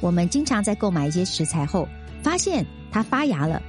[0.00, 1.88] 我们经常在购买一些食材后，
[2.22, 3.62] 发现它发芽了。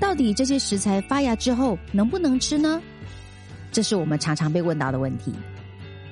[0.00, 2.82] 到底这些食材发芽之后能不能吃呢？
[3.70, 5.32] 这是我们常常被问到的问题。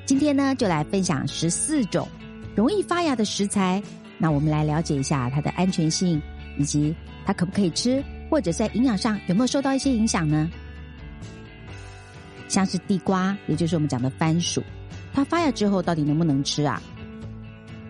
[0.04, 2.08] 今天呢，就来分享十四种
[2.54, 3.82] 容易发芽的食材。
[4.18, 6.20] 那我们来了解一下它的安全性，
[6.58, 6.94] 以及
[7.24, 10.50] 它可不可以吃，或者在营养上有没有受到一些影响呢？
[12.46, 14.62] 像是地瓜，也就是我们讲的番薯，
[15.12, 16.80] 它发芽之后到底能不能吃啊？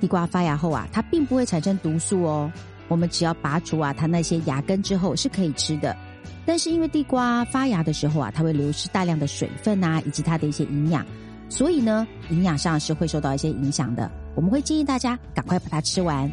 [0.03, 2.51] 地瓜发芽后啊，它并不会产生毒素哦。
[2.89, 5.97] 我们只要拔除啊它那些芽根之后是可以吃的。
[6.45, 11.07] 但是因为地瓜发芽的时候啊，它会流失大量的水分啊，以及它的一些营养，
[11.49, 14.11] 所以呢，营养上是会受到一些影响的。
[14.35, 16.29] 我们会建议大家赶快把它吃完。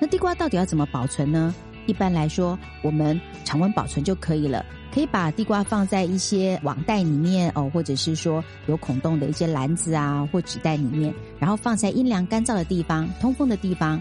[0.00, 1.54] 那地瓜到底要怎么保存呢？
[1.86, 4.64] 一般来说，我们常温保存就可以了。
[4.92, 14.00] 可以把地瓜放在一些网袋里面哦，或者是说有孔洞的一些篮子啊或纸袋里面，然后放在阴凉干燥的地方、通风的地方。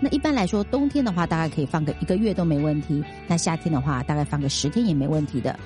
[0.00, 3.02] 那一般来说，冬天的话大概可以放个一个月都没问题。
[3.26, 5.58] 那夏天的话，大概放个十天也没问题的。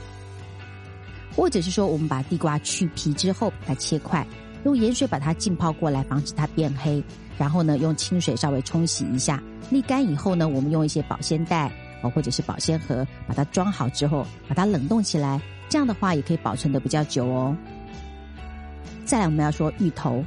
[1.34, 4.24] 或者是说，我们把地瓜去皮之后，把它切块，
[4.64, 7.02] 用盐水把它浸泡过来，防止它变黑。
[7.36, 11.70] 然后呢，用清水稍微冲洗一下，沥干以后呢，我们用一些保鲜袋。
[12.02, 17.56] 哦，或者是保鲜盒，把它装好之后，把它冷冻起来，这样的话也可以保存的比较久哦。
[19.06, 20.22] 再来，我们要说芋头，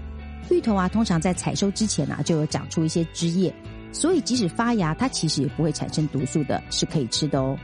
[0.50, 3.54] 芋头啊，通常在采收之前呢，就有长出一些枝叶，
[3.92, 7.56] 所以即使发芽，它其实也不会产生毒素的，是可以吃的哦。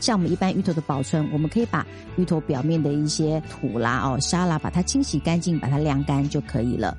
[0.00, 6.96] 像我们一般芋头的保存，我们可以把芋头表面的一些土啦、哦沙啦，把它清洗干净，把它晾干就可以了。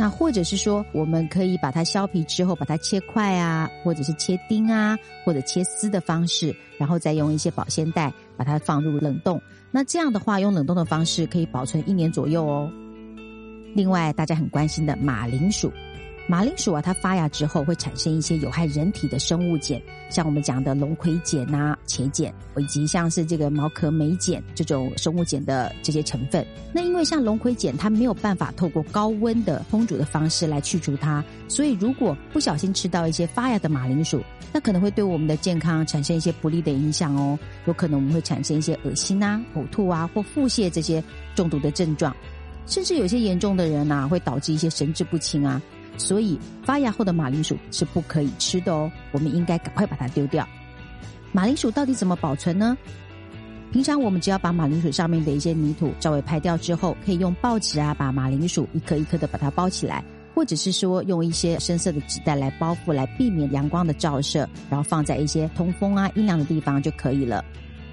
[0.00, 9.38] 那或者是说，我们可以把它削皮之后，把它切块啊，或者是切丁啊，或者切丝的方式，然后再用一些保鲜袋把它放入冷冻。
[9.70, 12.72] 那这样的话，用冷冻的方式可以保存一年左右哦。
[13.74, 15.70] 另外，大家很关心的马铃薯。
[16.30, 26.46] 马铃薯啊，它发芽之后会产生一些有害人体的生物碱，像我们讲的龙葵碱呐、茄碱，以及像是这个毛壳霉碱这种生物碱的这些成分。
[26.72, 37.36] 那因为像龙葵碱，它没有办法透过高温的烹煮的方式来去除它，所以如果不小心吃到一些发芽的马铃薯，那可能会对我们的健康产生一些不利的影响哦。
[37.66, 41.02] 有可能我们会产生一些恶心啊、呕吐啊或腹泻这些
[41.34, 42.14] 中毒的症状，
[42.66, 45.60] 甚至有些严重的人呐，会导致一些神志不清啊。
[45.96, 50.46] 所以发芽后的马铃薯是不可以吃的哦，我们应该赶快把它丢掉。
[51.32, 52.76] 马铃薯到底怎么保存呢？
[53.72, 60.02] 平常我们只要把马铃薯上面的一些泥土稍微拍掉之后，可以用报纸啊把马铃薯一颗一颗的把它包起来，
[60.34, 67.44] 或者是说用一些深色的纸袋来包覆，来避免阳光的照射，然后放在一些通风啊阴凉的地方就可以了。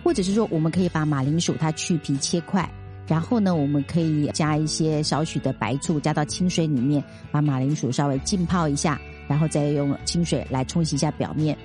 [0.03, 2.67] 或者是说，我们可以把马铃薯它去皮切块。
[3.07, 11.57] 然后呢，我们可以加一些少许的白醋，加到清水里面，把马铃薯稍微浸泡一下，然后再用清水来冲洗一下表面。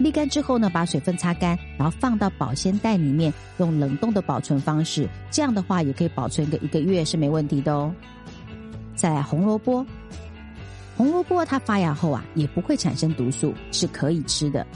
[0.00, 7.94] 沥干之后呢，把水分擦干，然后放到保鲜袋里面，用冷冻的保存方式，这样的话也可以保存个一个月是没问题的哦。
[8.96, 9.84] 再来红萝卜，
[10.96, 14.66] 红萝卜它发芽后啊，也不会产生毒素，是可以吃的，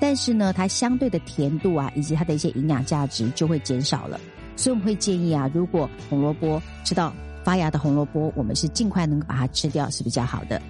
[0.00, 4.18] 但是呢，它相对的甜度啊，以及它的一些营养价值就会减少了。
[4.62, 7.12] 所以我们会建议啊，如果红萝卜吃到
[7.42, 10.62] 发芽的红萝卜，我们是尽快能够把它吃掉是比较好的。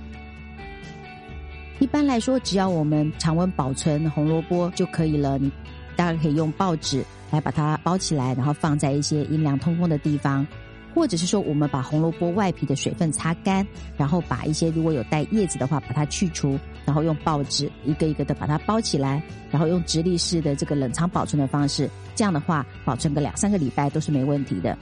[1.79, 5.37] 一般来说，只要我们常温保存红萝卜就可以了。
[5.37, 5.53] 你
[5.95, 10.47] 大概可以用报纸来把它包起来，然后放在一些阴凉通风的地方，
[10.95, 13.67] 或者是说我们把红萝卜外皮的水分擦干，
[13.97, 21.89] 然后把一些如果有带叶子的话把它去除，然后用报纸一个一个的把它包起来，然后用直立式的这个冷藏保存的方式。
[22.15, 24.77] 这样的话，保存个两三个礼拜都是没问题的。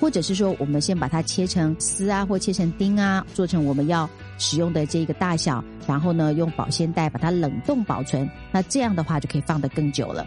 [0.00, 8.28] 或者是说，我们先把它切成丝啊，或切成丁啊，做成我们要使用的这一个大小，然后呢，用保鲜袋把它冷冻保存。
[8.50, 10.26] 那这样的话就可以放得更久了。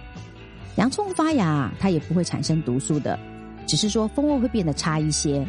[0.77, 3.19] 洋葱发芽，它也不会产生毒素的，
[3.67, 5.45] 只是说风味会变得差一些。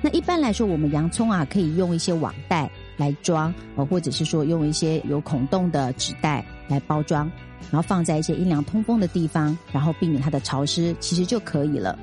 [0.00, 7.30] 那一般来说，我们洋葱啊，可以用一些网袋来装，呃，或者是说用一些有孔洞的纸袋来包装。
[7.70, 11.98] 然后放在一些阴凉通风的地方，然后避免它的潮湿，其实就可以了。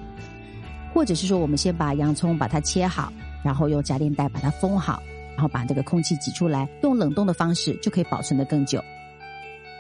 [0.94, 3.12] 或者是说，我们先把洋葱把它切好，
[3.44, 5.02] 然后用夹链袋把它封好，
[5.34, 8.84] 然后把这个空气挤出来，用冷冻的方式就可以保存的更久。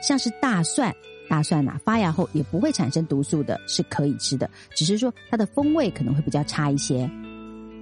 [0.02, 0.96] 像是大蒜，
[1.30, 7.10] 大蒜呐发芽后也不会产生毒素的，是可以吃的，只是说它的风味可能会比较差一些。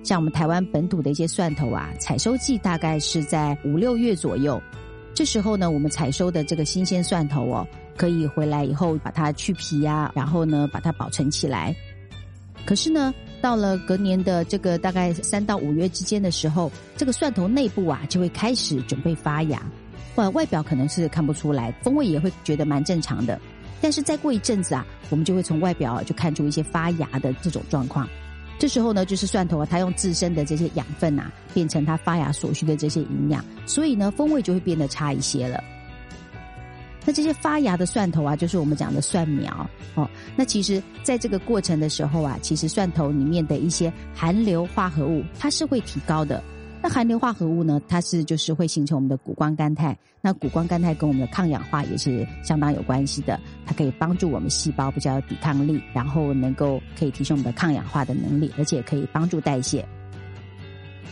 [0.04, 4.62] 像我们台湾本土的一些蒜头啊，采收季大概是在五六月左右。
[5.14, 11.74] 这时候呢，我们采收的这个新鲜蒜头哦，可以回来以后把它去皮呀，然后呢把它保存起来。
[12.66, 19.62] 可是呢，到了隔年的这个大概三到五月之间的时候，这个蒜头内部啊就会开始准备发芽。
[20.16, 23.40] 外外表可能是看不出来，风味也会觉得蛮正常的。
[23.82, 28.08] 但是再过一阵子啊，我们就会从外表就看出一些发芽的这种状况。
[28.60, 35.62] 这时候呢，就是蒜头啊，它用自身的这些养分啊，变成它发芽所需的这些营养，所以呢，风味就会变得差一些了。
[37.06, 40.10] 那这些发芽的蒜头啊，就是我们讲的蒜苗哦。
[40.38, 46.42] 那其实，在这个过程的时候啊，其实蒜头里面的一些含硫化合物，它是会提高的。
[46.84, 49.98] 那含硫化合物呢，它是就是会形成我们的谷胱甘肽。
[50.20, 59.88] 那谷胱甘肽跟我们的抗氧化也是相当有关系的，它可以帮助我们细胞比较有抵抗力，然后能够可以提升我们的抗氧化的能力，而且可以帮助代谢。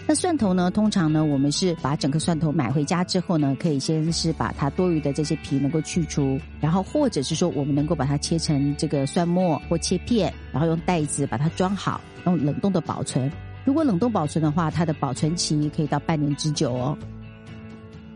[0.05, 0.69] 那蒜头呢？
[0.69, 13.31] 通常呢，我们是把整个蒜头买回家之后呢，可以先是把它多余的这些皮能够去除，然后或者是说我们能够把它切成这个蒜末或切片，然后用袋子把它装好，用冷冻的保存。
[13.63, 16.97] 如果冷冻保存的话，它的保存期可以到半年之久哦。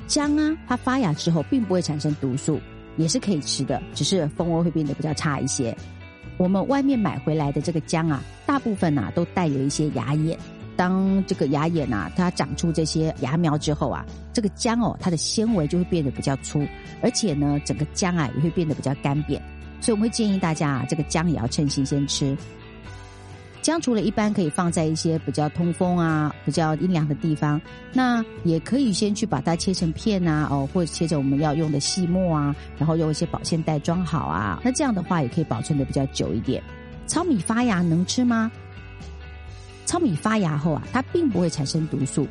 [0.08, 2.60] 姜啊，它发芽之后并不会产生毒素，
[2.98, 5.76] 也是可以吃的，只是风味会变得比较差一些。
[6.38, 10.38] 我们外面买回来的这个姜啊，大部分呐都带有一些芽眼。
[10.76, 16.68] 当这个芽眼啊，它长出这些芽苗之后啊，这个姜哦，它的纤维就会变得比较粗，
[17.02, 19.40] 而且呢，整个姜啊也会变得比较干瘪，
[19.80, 22.36] 所以我会建议大家啊，这个姜也要趁新鲜吃。
[23.66, 27.60] 姜除了一般可以放在一些比较通风啊、比较阴凉的地方，
[27.92, 36.62] 那也可以先去把它切成片啊，哦，或者切成我们要用的细末啊，然后用一些保鲜袋装好啊，那这样的话也可以保存的比较久一点。
[37.08, 38.52] 糙米发芽能吃吗？
[39.84, 42.28] 糙米发芽后啊，它并不会产生毒素，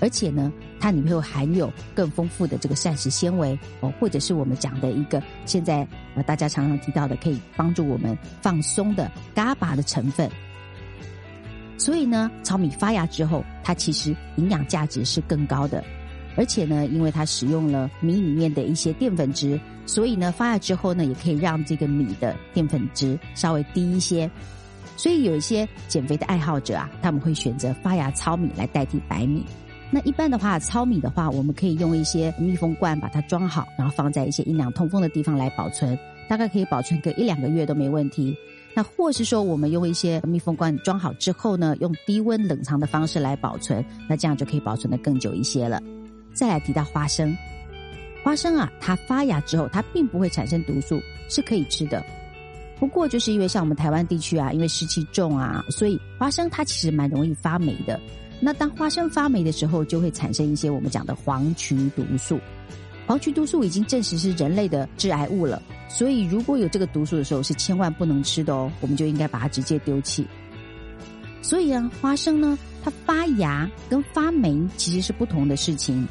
[0.00, 0.50] 而且呢，
[0.80, 10.26] 它里面会含有更丰富的这个膳食纤维哦，或者是我们讲的一个现在呃大家常常提到的可以帮助我们放松的嘎巴的成分。
[11.78, 15.82] 所以呢，糙米发芽之后，它其实营养价值是更高的，
[16.36, 24.28] 而且呢，因为它使用了米里面的一些淀粉质，所以呢，发芽之后呢，也可以让这个米的淀粉质稍微低一些。
[24.96, 29.44] 所以有一些减肥的爱好者啊，他们会选择发芽糙米来代替白米。
[29.90, 35.96] 那一般的话，糙米的话，我们可以用一些密封罐把它装好，然后放在一些阴凉通风的地方来保存，
[36.28, 38.36] 大概可以保存个一两个月都没问题。
[38.74, 45.82] 那或是说，我们用一些密封罐装好之后呢，用低温冷藏的方式来保存，那这样就可以保存的更久一些了。
[46.32, 47.36] 再来提到花生，
[48.22, 52.04] 花生啊，它发芽之后，它并不会产生毒素，是可以吃的。
[52.78, 57.98] 不过，就是因为像我们台湾地区啊，因为湿气重啊，所以花生它其实蛮容易发霉的。
[58.40, 62.38] 那当花生发霉的时候，就会产生一些我们讲的黄曲毒素。
[63.04, 68.70] 黄曲毒素已经证实是人类的致癌物了，所以如果有这个毒素的时候，是千万不能吃的哦。
[68.80, 70.26] 我们就应该把它直接丢弃。
[71.42, 76.06] 所以啊，花生呢，它发芽跟发霉其实是不同的事情。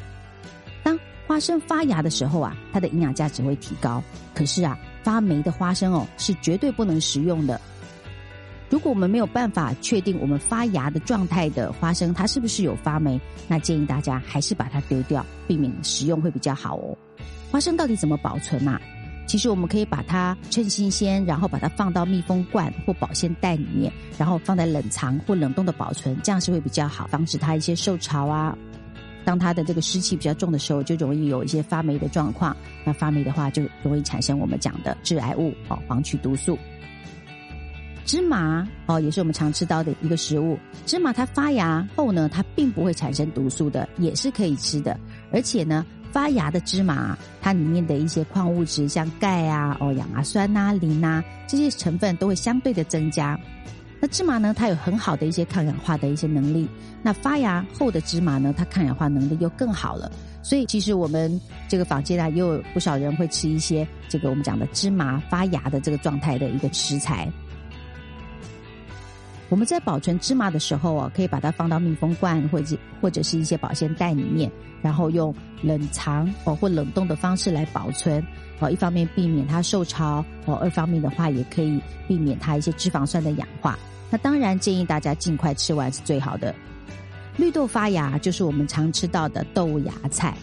[0.82, 4.02] 当花生发芽的时候啊，它的营养价值会提高。
[4.34, 4.78] 可是啊。
[5.04, 7.58] 发霉的花生哦，是绝对不能食用的。
[8.68, 16.98] 如果我们没有办法确定我们发芽的状态的花生，它是不是有发霉，那建议大家还是把它丢掉，避免食用会比较好哦。
[17.50, 18.78] 花生到底怎么保存啊？
[19.28, 28.56] 其实我们可以把它趁新鲜，然后把它放到密封罐或保鲜袋里面，然后放在冷藏或冷冻的保存，这样是会比较好，防止它一些受潮啊。
[29.26, 32.56] 当它的这个湿气比较重的时候，就容易有一些发霉的状况。
[32.86, 36.58] 那发霉的话，就容易产生我们讲的致癌物哦，黄曲毒素。
[38.06, 40.58] 芝麻哦，也是我们常吃到的一个食物。
[40.86, 44.98] 芝麻它发芽后呢，它并不会产生毒素的，也是可以吃的。
[45.30, 53.38] 而且呢，发芽的芝麻，它里面的一些矿物质，像钙啊、哦亚麻酸呐、磷呐这些成分，都会相对的增加。
[54.00, 54.54] 那芝麻呢？
[54.56, 56.68] 它有很好的一些抗氧化的一些能力。
[57.02, 58.54] 那发芽后的芝麻呢？
[58.56, 60.10] 它抗氧化能力又更好了。
[60.40, 67.28] 所以其实我们这个坊间啊，也有不少人会吃一些这个我们讲的芝麻发芽的这个状态的一个食材。
[69.48, 74.50] 我们在保存芝麻的时候啊，可以把它放到密封罐或者或者是一些保鲜袋里面，
[74.82, 78.22] 然后用冷藏哦或冷冻的方式来保存。
[78.60, 83.78] 哦，一方面避免它受潮，哦，二方面的话也可以避免它一些脂肪酸的氧化。
[84.10, 86.54] 那当然建议大家尽快吃完是最好的。
[87.36, 90.36] 绿豆发芽就是我们常吃到的豆芽菜，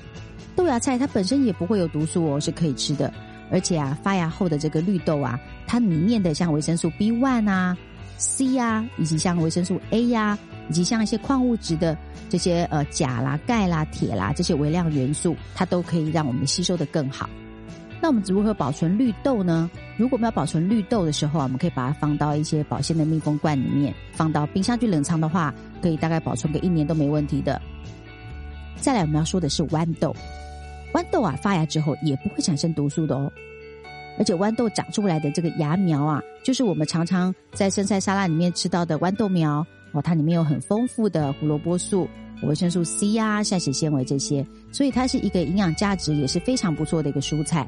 [0.56, 3.14] 豆芽菜它本身也不会有毒素哦，是可以吃的。
[3.52, 7.78] 而且啊，发芽后的这个绿豆啊，它里面的像维生素 B one 啊、
[8.18, 10.38] C 啊，以及像维生素 A 呀，
[10.70, 11.98] 以及像一些矿物质的
[12.30, 17.30] 这些呃钾啦、钙啦、铁啦这些微量元素，它都可以让我们吸收的更好。
[18.02, 19.70] 那我们如何保存绿豆呢？
[19.98, 27.60] 如果我们要保存绿豆的时候啊，我们可以把它放到一些保鲜的密封罐里面，放到冰箱去冷藏的话，可以大概保存个一年都没问题的。
[28.78, 30.16] 再来，我们要说的是豌豆，
[30.94, 33.32] 豌豆啊发芽之后也不会产生毒素的哦，
[34.18, 42.08] 而且豌豆长出来的这个芽苗啊，就是我们常常在生菜沙拉里面吃到的豌豆苗哦，它里面有很丰富的胡萝卜素。
[42.44, 47.66] 维生素 C 呀、膳食纤维这些，所以它是一个营养价值也是非常不错的一个蔬菜。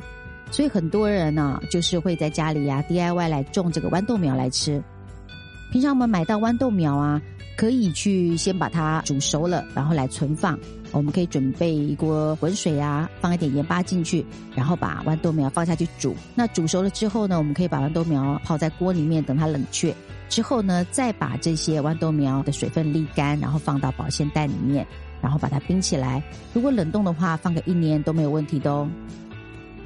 [0.51, 4.83] 所以很多人呢，就是会在家里呀 DIY 来种这个豌豆苗来吃。
[5.71, 7.21] 平常我们买到豌豆苗啊，
[7.57, 10.57] 可以去先把它煮熟了，然后来存放。
[10.93, 16.15] 我们可以准备一锅滚水啊，放一点盐巴进去，然后把豌豆苗放下去煮。
[16.33, 19.93] 那煮熟了之后呢，我们可以把豌豆苗泡在锅里面，等它冷却。
[20.29, 24.87] 之后呢，再把这些豌豆苗的水分沥干，然后放到保鲜袋里面，
[25.21, 26.23] 然后把它冰起来。
[26.53, 28.89] 如果冷冻的话，放个一年都没有问题的哦。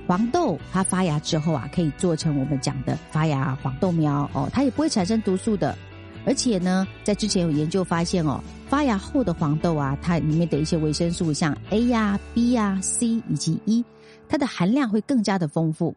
[0.08, 5.78] 黄豆它发芽之后啊，可以做成我们讲的发芽黄豆苗哦，它也不会产生毒素的。
[6.26, 13.84] 而且呢，在之前有研究发现哦，发芽后的黄豆啊，它里面的一些维生素，像 A 呀、B 呀、C 以及 E，
[14.28, 15.96] 它的含量会更加的丰富。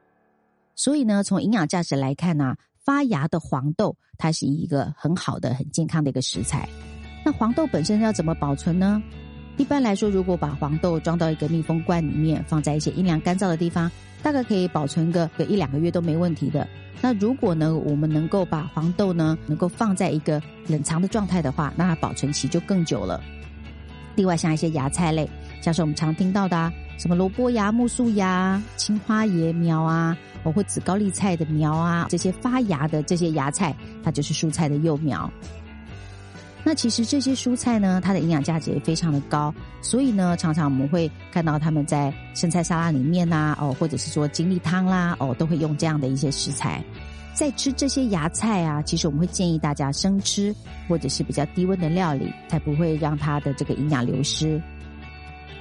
[0.75, 2.55] 所以呢，从营养价值来看呢。
[2.85, 6.69] 发芽的黄豆，它是一个很好的、很健康的一个食材。
[7.25, 9.03] 那黄豆本身要怎么保存呢？
[9.57, 13.91] 一般来说，如果把黄豆装到一个密封罐里面，放在一些阴凉干燥的地方，
[14.23, 16.67] 大概可以保存个个一两个月都没问题的。
[17.01, 23.23] 那如果呢，我们能够把黄豆呢，能够放在一个冷藏的状态的话，那它保存期就更久了。
[24.17, 25.29] 另外，像一些芽菜类，
[25.61, 30.17] 像是我们常听到的什么萝卜芽、木素芽、青花椰苗啊。
[30.43, 35.31] 包括紫高丽菜的苗啊，这些发芽的这些芽菜，它就是蔬菜的幼苗。
[36.65, 46.83] 那其实这些蔬菜呢，它的营养价值也非常的高，所以呢，常常我们会看到他们在生菜沙拉里面呐，哦，或者是说精力汤啦，哦，都会用这样的一些食材。
[47.35, 50.55] 在吃这些芽菜啊，其实我们会建议大家生吃，
[50.89, 54.59] 或者是比较低温的料理，才不会让它的这个营养流失。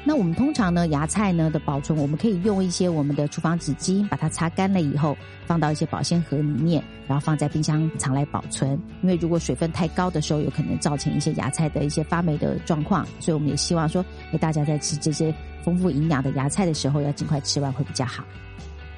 [0.06, 8.72] 那我们通常呢，芽菜呢的保存，我们可以用一些我们的厨房纸巾，把它擦干了以后，放到一些保鲜盒里面，然后放在冰箱藏来保存。
[9.02, 14.04] 因为如果水分太高的时候，有可能造成一些芽菜的一些发霉的状况，所以我们也希望说，
[14.42, 15.34] 大家在吃这些
[15.64, 18.26] 丰富营养的芽菜的时候，要尽快吃完会比较好。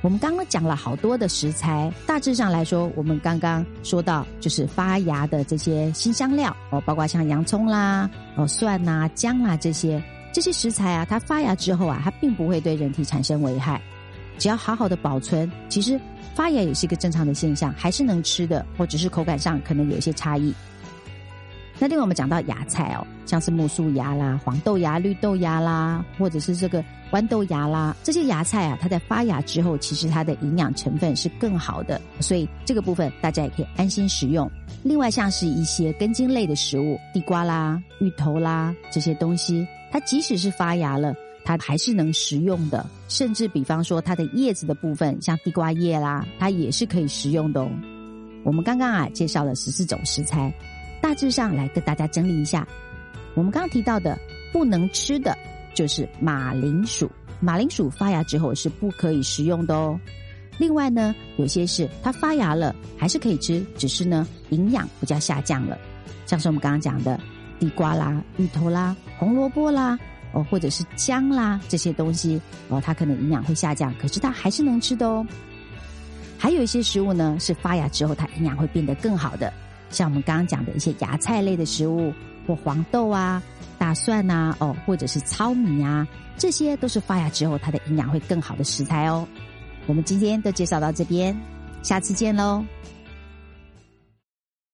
[0.02, 10.04] 我们刚刚讲了好多的食材，大致上来说，我们刚刚说到就是发芽的这些新香料哦，包括像洋葱啦、哦蒜呐、姜啊这些。
[10.36, 13.82] 这些食材啊，它发芽之后啊，它并不会对人体产生危害，
[14.38, 15.98] 只要好好的保存，其实
[16.36, 20.54] 发芽也是一个正常的现象，还是能吃的，或者是口感上可能有一些差异。
[21.80, 34.50] 那另外我们讲到芽菜哦，像是木薯芽啦、黄豆芽、绿豆芽啦，或者是这个豌豆芽啦，这些芽菜啊，它在发芽之后，其实它的营养成分是更好的，所以这个部分大家也可以安心食用。
[34.84, 39.66] 另外像是一些根茎类的食物，地瓜啦、芋头啦这些东西。
[39.92, 42.86] 它即使是发芽了，它还是能食用的。
[43.08, 47.62] 甚至比方说它的叶子的部分，像地瓜叶啦，它也是可以食用的。
[47.62, 47.70] 哦。
[48.44, 50.54] 我们刚刚啊介绍了十四种食材，
[51.02, 52.68] 大致上来跟大家整理一下。
[53.36, 54.20] 我们刚刚提到的
[54.52, 55.36] 不能吃的
[55.76, 57.08] 就是马铃薯，
[57.40, 60.00] 马铃薯发芽之后是不可以食用的哦。
[60.58, 65.78] 另外呢，有些是它发芽了还是可以吃，只是呢营养比较下降了，
[66.26, 67.20] 像是我们刚刚讲的。
[67.58, 69.98] 地瓜啦、芋头啦、红萝卜啦，
[70.34, 75.26] 哦，或者是姜啦这些东西，哦，它可能营养会下降，可是它还是能吃的哦。
[76.38, 79.54] 还有一些食物呢，是发芽之后它营养会变得更好的，
[79.90, 82.14] 像我们刚刚讲的一些芽菜类的食物，
[82.48, 83.42] 或黄豆啊、
[83.78, 89.28] 大蒜呐，哦，或者是糙米啊，这些都是发芽之后它的营养会更好的食材哦。
[89.88, 91.36] 我们今天都介绍到这边，
[91.84, 92.64] 下次见喽。